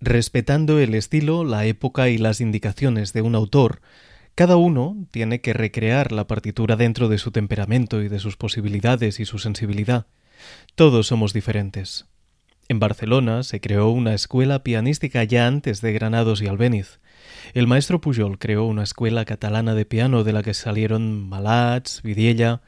[0.00, 3.82] Respetando el estilo, la época y las indicaciones de un autor,
[4.34, 9.20] cada uno tiene que recrear la partitura dentro de su temperamento y de sus posibilidades
[9.20, 10.06] y su sensibilidad.
[10.74, 12.06] Todos somos diferentes.
[12.68, 17.00] En Barcelona se creó una escuela pianística ya antes de Granados y Albéniz.
[17.52, 22.62] El maestro Pujol creó una escuela catalana de piano de la que salieron Malats, Vidiella,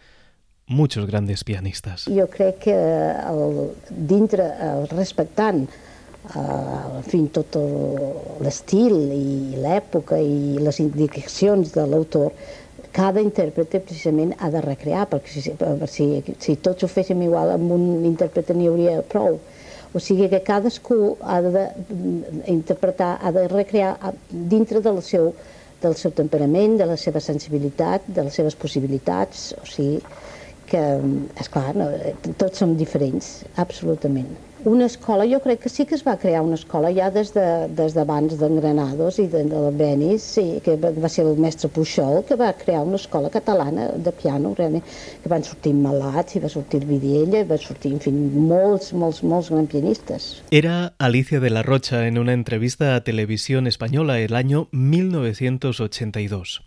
[0.66, 2.04] muchos grandes pianistas.
[2.04, 5.70] Jo crec que el, dintre, el respectant
[6.30, 7.58] eh, en fi, tot
[8.44, 12.32] l'estil i l'època i les indicacions de l'autor,
[12.92, 15.54] cada intèrprete precisament ha de recrear, perquè si,
[15.94, 19.40] si, si tots ho féssim igual amb un intèrprete n'hi hauria prou.
[19.92, 21.64] O sigui que cadascú ha de
[22.48, 23.96] interpretar, ha de recrear
[24.30, 25.32] dintre del seu,
[25.82, 30.00] del seu temperament, de la seva sensibilitat, de les seves possibilitats, o sigui
[30.68, 30.84] que,
[31.40, 31.90] esclar, no,
[32.40, 34.51] tots som diferents, absolutament.
[34.64, 38.30] Una escola, jo crec que sí que es va crear una escola ja des d'abans
[38.30, 42.20] de, des d'en Granados i de, de Benis, sí, que va ser el mestre Puixol,
[42.28, 44.84] que va crear una escola catalana de piano, realment,
[45.24, 49.50] que van sortir Malats, i va sortir Vidiella, va sortir, en fi, molts, molts, molts
[49.50, 50.30] grans pianistes.
[50.52, 56.62] Era Alicia de la Rocha en una entrevista a Televisión Española el año 1982.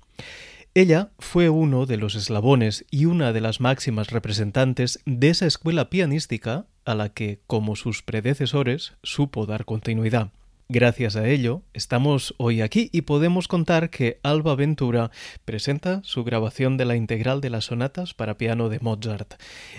[0.73, 5.89] Ella fue uno de los eslabones y una de las máximas representantes de esa escuela
[5.89, 10.30] pianística a la que, como sus predecesores, supo dar continuidad.
[10.67, 15.11] Gracias a ello, estamos hoy aquí y podemos contar que Alba Ventura
[15.45, 19.36] presenta su grabación de la integral de las sonatas para piano de Mozart.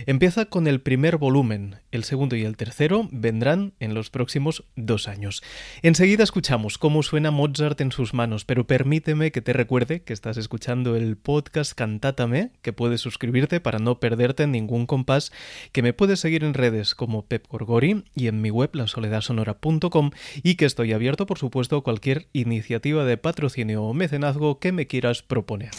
[0.06, 5.08] Empieza con el primer volumen, el segundo y el tercero vendrán en los próximos dos
[5.08, 5.42] años.
[5.82, 10.36] Enseguida escuchamos cómo suena Mozart en sus manos, pero permíteme que te recuerde que estás
[10.36, 15.32] escuchando el podcast Cantátame, que puedes suscribirte para no perderte ningún compás,
[15.72, 20.12] que me puedes seguir en redes como Pep Gorgori y en mi web lasoledadsonora.com
[20.44, 24.86] y que estoy abierto, por supuesto, a cualquier iniciativa de patrocinio o mecenazgo que me
[24.86, 25.70] quieras proponer.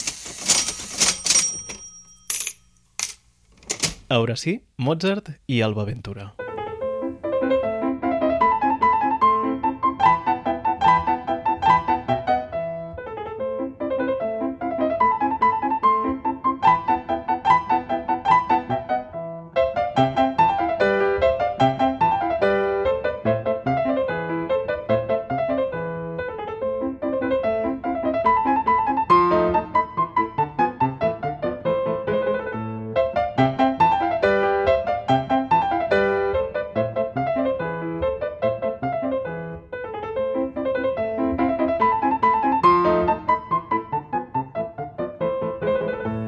[4.09, 6.33] Ahora sí, Mozart y Alba Ventura.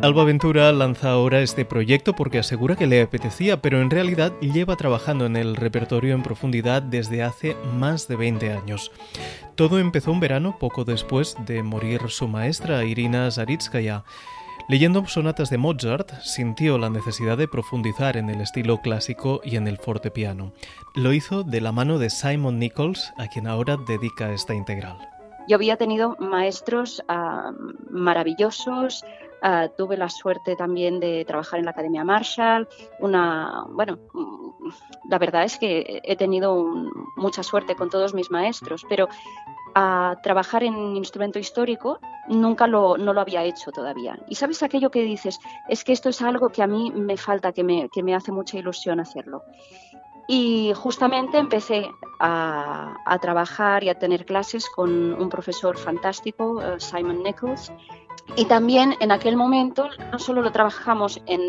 [0.02, 4.78] Alba Ventura lanza ahora este proyecto porque asegura que le apetecía, pero en realidad lleva
[4.78, 8.94] trabajando en el repertorio en profundidad desde hace más de 20 años.
[9.56, 14.06] Todo empezó un verano poco después de morir su maestra Irina Zaritskaya.
[14.70, 19.68] Leyendo sonatas de Mozart, sintió la necesidad de profundizar en el estilo clásico y en
[19.68, 20.54] el fortepiano.
[20.96, 24.98] Lo hizo de la mano de Simon Nichols, a quien ahora dedica esta integral.
[25.50, 27.52] Yo había tenido maestros uh,
[27.90, 29.04] maravillosos,
[29.42, 32.68] Uh, tuve la suerte también de trabajar en la Academia Marshall.
[33.00, 33.98] Una, bueno,
[35.10, 39.08] la verdad es que he tenido un, mucha suerte con todos mis maestros, pero
[39.76, 44.20] a trabajar en instrumento histórico nunca lo, no lo había hecho todavía.
[44.28, 47.52] Y sabes aquello que dices, es que esto es algo que a mí me falta,
[47.54, 49.44] que me, que me hace mucha ilusión hacerlo.
[50.28, 51.90] Y justamente empecé
[52.20, 57.72] a, a, trabajar y a tener clases con un profesor fantástico, uh, Simon Nichols,
[58.36, 61.42] y también en aquel momento no solo lo trabajamos en,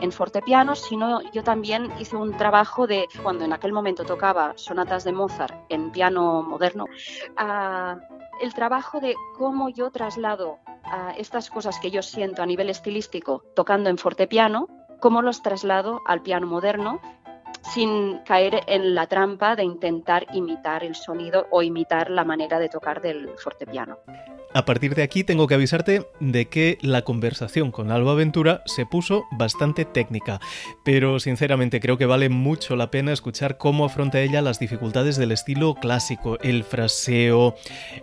[0.00, 5.04] en, fortepiano, sino yo también hice un trabajo de, cuando en aquel momento tocaba sonatas
[5.04, 7.98] de Mozart en piano moderno, uh,
[8.40, 13.42] el trabajo de cómo yo traslado uh, estas cosas que yo siento a nivel estilístico
[13.54, 14.68] tocando en fortepiano,
[15.00, 17.00] cómo los traslado al piano moderno
[17.62, 22.68] sin caer en la trampa de intentar imitar el sonido o imitar la manera de
[22.68, 23.98] tocar del fortepiano.
[24.54, 28.86] A partir de aquí tengo que avisarte de que la conversación con Alba Ventura se
[28.86, 30.40] puso bastante técnica,
[30.84, 35.32] pero sinceramente creo que vale mucho la pena escuchar cómo afronta ella las dificultades del
[35.32, 37.56] estilo clásico, el fraseo,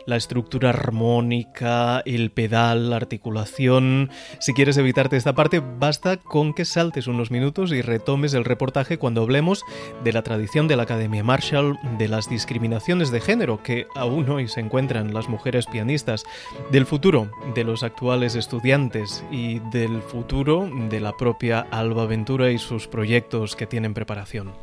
[0.06, 4.10] la estructura armónica, el pedal, la articulación.
[4.42, 8.98] Si quieres evitarte esta parte, basta con que saltes unos minutos y retomes el reportaje
[8.98, 9.64] cuando hablemos
[10.04, 14.50] de la tradición de la Academia Marshall, de las discriminaciones de género que aún hoy
[14.50, 16.26] se encuentran las mujeres pianistas,
[16.72, 22.58] del futuro de los actuales estudiantes y del futuro de la propia Alba Ventura y
[22.58, 24.54] sus proyectos que tienen preparación.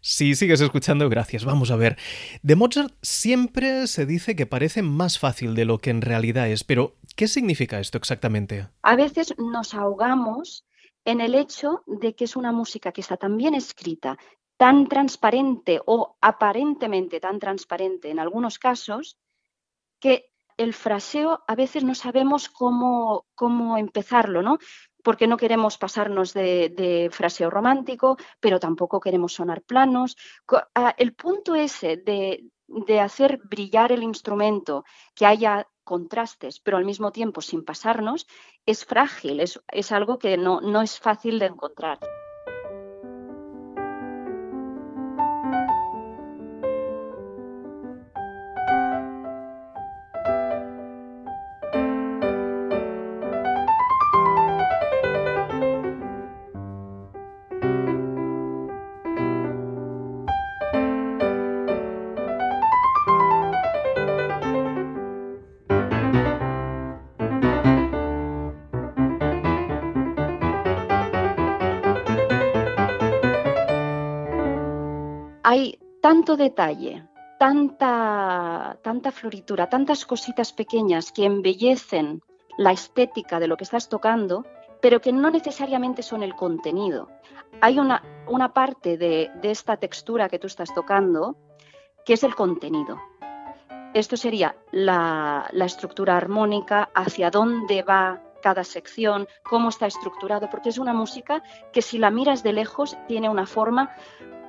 [0.00, 1.44] Si sigues escuchando, gracias.
[1.44, 1.98] Vamos a ver.
[2.42, 6.62] De Mozart siempre se dice que parece más fácil de lo que en realidad es,
[6.62, 8.68] pero ¿qué significa esto exactamente?
[8.82, 10.64] A veces nos ahogamos
[11.04, 14.16] en el hecho de que es una música que está tan bien escrita,
[14.56, 19.18] tan transparente o aparentemente tan transparente en algunos casos,
[20.00, 24.58] que el fraseo a veces no sabemos cómo, cómo empezarlo, ¿no?
[25.02, 30.16] Porque no queremos pasarnos de, fraseo romántico, pero tampoco queremos sonar planos.
[30.96, 37.40] El punto ese de, hacer brillar el instrumento, que haya contrastes, pero al mismo tiempo
[37.40, 38.26] sin pasarnos,
[38.64, 42.00] es frágil, es, es algo que no, no es fácil de encontrar.
[76.06, 77.02] Tanto detalle,
[77.36, 82.22] tanta, tanta floritura, tantas cositas pequeñas que embellecen
[82.58, 84.46] la estética de lo que estás tocando,
[84.80, 87.08] pero que no necesariamente son el contenido.
[87.60, 91.34] Hay una, una parte de, esta textura que tú estás tocando
[92.04, 93.00] que es el contenido.
[93.92, 100.68] Esto sería la, la estructura armónica, hacia dónde va cada sección, cómo está estructurado, porque
[100.68, 101.42] es una música
[101.72, 103.90] que si la miras de lejos tiene una forma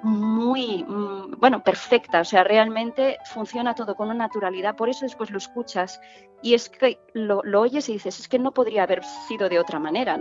[0.03, 5.31] muy, mm, bueno, perfecta, o sea, realmente funciona todo con una naturalidad, por eso después
[5.31, 5.99] lo escuchas
[6.41, 9.79] y es que lo, oyes y dices, es que no podría haber sido de otra
[9.79, 10.19] manera.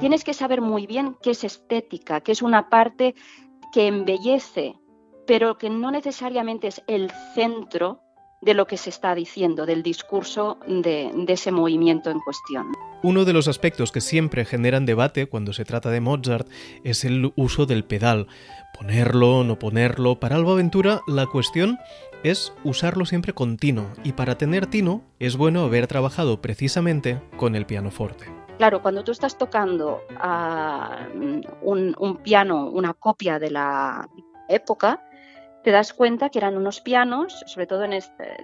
[0.00, 3.14] Tienes que saber muy bien qué es estética, qué es una parte
[3.72, 4.74] que embellece,
[5.26, 8.00] pero que no necesariamente es el centro
[8.42, 12.72] de lo que se está diciendo, del discurso de, ese movimiento en cuestión.
[13.02, 16.48] Uno de los aspectos que siempre generan debate cuando se trata de Mozart
[16.84, 18.26] es el uso del pedal.
[18.76, 20.18] Ponerlo, no ponerlo.
[20.18, 21.78] Para Alba Ventura la cuestión
[22.24, 27.64] es usarlo siempre continuo y para tener tino es bueno haber trabajado precisamente con el
[27.64, 28.26] pianoforte.
[28.58, 31.08] Claro, cuando tú estás tocando ah,
[31.62, 34.08] un piano, una copia de la
[34.48, 35.00] época,
[35.62, 38.36] te das cuenta que eran unos pianos, sobre todo en, este,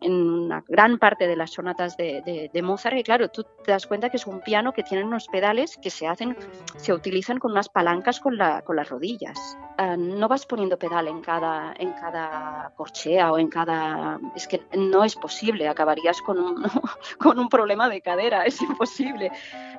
[0.00, 4.10] en una gran parte de las sonatas de, Mozart, y claro, tú te das cuenta
[4.10, 6.36] que es un piano que tiene unos pedales que se hacen,
[6.76, 9.56] se utilizan con unas palancas con, la, con las rodillas.
[9.78, 14.18] Ah, no vas poniendo pedal en cada, en cada corchea o en cada...
[14.34, 16.62] Es que no es posible, acabarías con un,
[17.18, 19.30] con un problema de cadera, es imposible.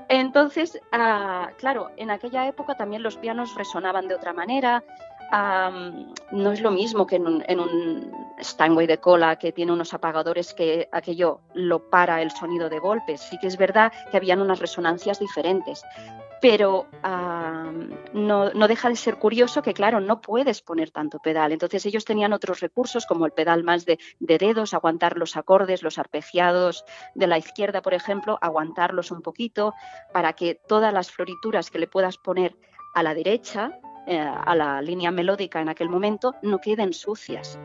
[0.07, 4.83] Entonces, ah, claro, en aquella época también los pianos resonaban de otra manera,
[5.31, 8.11] no es lo mismo que en un,
[8.41, 13.21] Steinway de cola que tiene unos apagadores que aquello lo para el sonido de golpes.
[13.21, 15.83] Sí que es verdad que habían unas resonancias diferentes,
[16.41, 16.87] pero
[18.13, 21.51] no, deja de ser curioso que, claro, no puedes poner tanto pedal.
[21.51, 25.83] Entonces ellos tenían otros recursos como el pedal más de, de dedos, aguantar los acordes,
[25.83, 29.73] los arpegiados de la izquierda, por ejemplo, aguantarlos un poquito
[30.13, 32.55] para que todas las florituras que le puedas poner
[32.93, 33.71] a la derecha
[34.09, 37.59] eh, a la línea melódica en aquel momento no queden sucias.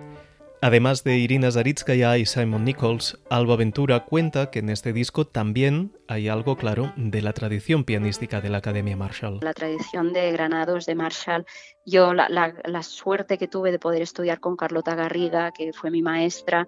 [0.65, 5.93] Además de Irina Zaritskaya y Simon Nichols, Alba Ventura cuenta que en este disco también
[6.09, 9.41] hay algo claro de la tradición pianística de la Academia Marshall.
[9.43, 11.45] La tradición de Granados de Marshall.
[11.85, 16.67] Yo la, suerte que tuve de poder estudiar con Carlota Garriga, que fue mi maestra,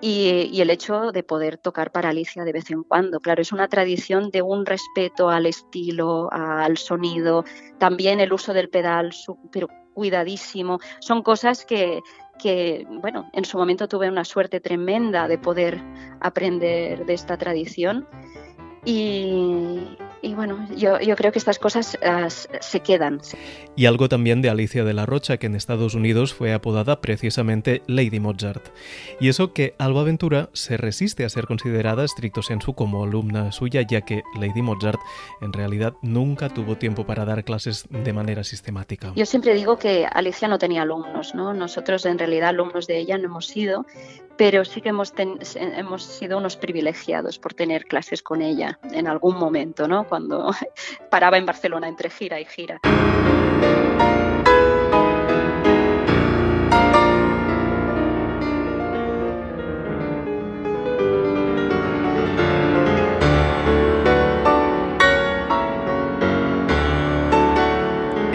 [0.00, 3.20] y, el hecho de poder tocar para Alicia de vez en cuando.
[3.20, 7.44] Claro, es una tradición de un respeto al estilo, al sonido,
[7.78, 9.10] también el uso del pedal,
[9.52, 10.80] pero cuidadísimo.
[11.00, 12.00] Son cosas que,
[12.38, 15.80] que, bueno, en su momento tuve una suerte tremenda de poder
[16.20, 18.06] aprender de esta tradición.
[18.84, 19.43] Y,
[20.34, 23.20] bueno, yo, creo que estas cosas ah, se quedan.
[23.76, 27.82] Y algo también de Alicia de la Rocha, que en Estados Unidos fue apodada precisamente
[27.86, 28.68] Lady Mozart.
[29.20, 33.82] Y eso que Alba Ventura se resiste a ser considerada estricto sensu como alumna suya,
[33.82, 35.00] ya que Lady Mozart
[35.40, 39.12] en realidad nunca tuvo tiempo para dar clases de manera sistemática.
[39.16, 41.54] Yo siempre digo que Alicia no tenía alumnos, ¿no?
[41.54, 43.86] Nosotros en realidad alumnos de ella no hemos sido,
[44.36, 45.12] pero sí que hemos,
[45.54, 50.04] hemos sido unos privilegiados por tener clases con ella en algún momento, ¿no?
[50.08, 50.23] Cuando
[51.10, 52.80] paraba en Barcelona entre gira y gira.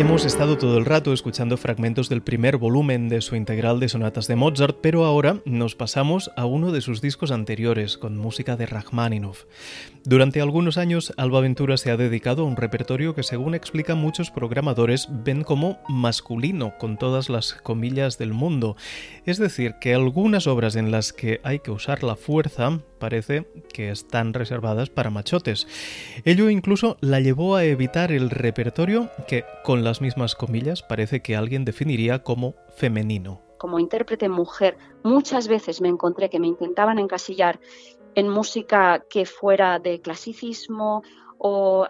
[0.09, 4.27] Hemos estado todo el rato escuchando fragmentos del primer volumen de su integral de sonatas
[4.27, 8.65] de Mozart, pero ahora nos pasamos a uno de sus discos anteriores, con música de
[8.65, 9.43] Rachmaninoff.
[10.05, 14.31] Durante algunos años, Alba Ventura se ha dedicado a un repertorio que, según explican muchos
[14.31, 18.75] programadores, ven como masculino, con todas las comillas del mundo.
[19.27, 23.91] Es decir, que algunas obras en las que hay que usar la fuerza parece que
[23.91, 25.67] están reservadas para machotes.
[26.25, 31.35] Ello incluso la llevó a evitar el repertorio que, con las mismas comillas, parece que
[31.35, 33.41] alguien definiría como femenino.
[33.57, 37.59] Como intérprete mujer, muchas veces me encontré que me intentaban encasillar
[38.15, 41.03] en música que fuera de clasicismo
[41.37, 41.87] o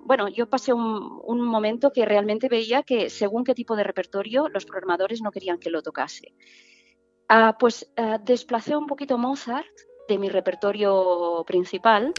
[0.00, 4.64] bueno, yo pasé un, momento que realmente veía que según qué tipo de repertorio los
[4.64, 6.34] programadores no querían que lo tocase.
[7.28, 9.66] Ah, pues ah, desplacé un poquito Mozart
[10.08, 12.14] de mi repertorio principal.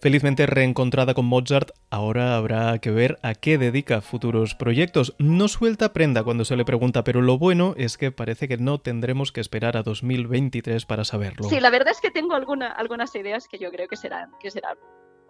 [0.00, 5.14] Felizmente reencontrada con Mozart, ahora habrá que ver a qué dedica futuros proyectos.
[5.18, 8.78] No suelta prenda cuando se le pregunta, pero lo bueno es que parece que no
[8.78, 11.50] tendremos que esperar a 2023 para saberlo.
[11.50, 14.30] Sí, la verdad es que tengo alguna, algunas ideas que yo creo que serán,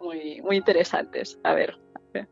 [0.01, 1.41] muy, muy interesantes.
[1.43, 1.77] A ver,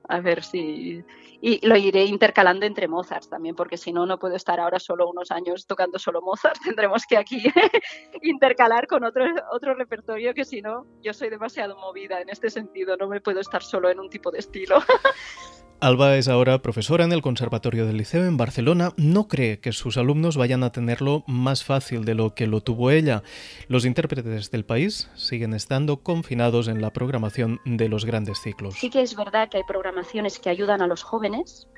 [0.08, 1.04] a ver si...
[1.40, 5.08] Y lo iré intercalando entre Mozart también, porque si no, no puedo estar ahora solo
[5.08, 6.58] unos años tocando solo Mozart.
[6.64, 7.42] Tendremos que aquí
[8.22, 12.96] intercalar con otro, otro repertorio que si no, yo soy demasiado movida en este sentido,
[12.96, 14.78] no me puedo estar solo en un tipo de estilo.
[15.80, 18.94] Alba es ahora profesora en el Conservatorio del Liceo en Barcelona.
[18.96, 22.90] No cree que sus alumnos vayan a tenerlo más fácil de lo que lo tuvo
[22.90, 23.22] ella.
[23.68, 28.74] Los intérpretes del país siguen estando confinados en la programación de los grandes ciclos.
[28.74, 31.68] Sí que es verdad que hay programaciones que ayudan a los jóvenes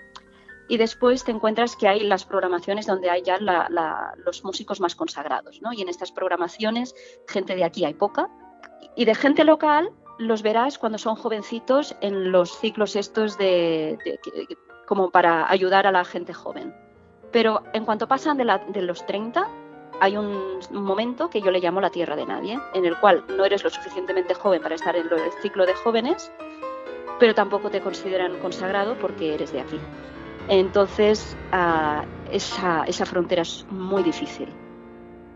[0.66, 3.38] y después te encuentras que hay las programaciones donde hay ya
[4.25, 5.61] los músicos más consagrados.
[5.61, 5.75] ¿no?
[5.75, 6.95] Y en estas programaciones,
[7.28, 8.30] gente de aquí hay poca
[8.97, 9.90] y de gente local
[10.21, 13.99] los verás cuando son jovencitos en los ciclos estos de,
[14.87, 16.75] como para ayudar a la gente joven.
[17.33, 19.49] Pero en cuanto pasan de, los 30,
[19.99, 23.47] hay un, momento que yo le llamo la tierra de nadie, en el cual no
[23.47, 26.31] eres lo suficientemente joven para estar en el ciclo de jóvenes,
[27.19, 29.81] pero tampoco te consideran consagrado porque eres de aquí.
[30.49, 34.49] Entonces, ah, esa, esa frontera es muy difícil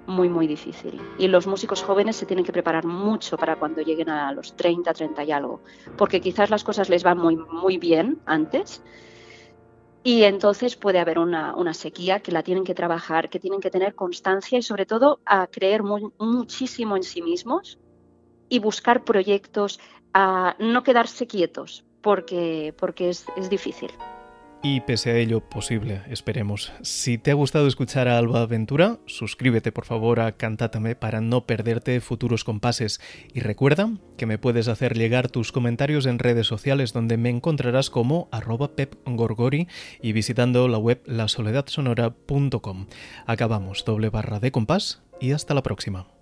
[0.06, 1.00] muy, muy difícil.
[1.18, 4.92] Y los músicos jóvenes se tienen que preparar mucho para cuando lleguen a los 30,
[4.92, 5.60] 30 y algo,
[5.96, 8.82] porque quizás las cosas les van muy, muy bien antes.
[10.02, 13.94] Y entonces puede haber una, sequía que la tienen que trabajar, que tienen que tener
[13.94, 17.78] constancia y sobre todo a creer muchísimo en sí mismos
[18.50, 19.80] y buscar proyectos,
[20.12, 23.90] a no quedarse quietos, porque, porque es, es difícil
[24.64, 26.72] y pese a ello posible, esperemos.
[26.80, 31.44] Si te ha gustado escuchar a Alba Ventura, suscríbete por favor a Cantátame para no
[31.44, 32.98] perderte futuros compases
[33.34, 37.90] y recuerda que me puedes hacer llegar tus comentarios en redes sociales donde me encontrarás
[37.90, 39.68] como arroba pepgorgori
[40.00, 42.86] y visitando la web lasoledadsonora.com.
[43.26, 46.13] Acabamos doble barra de compás y hasta la próxima.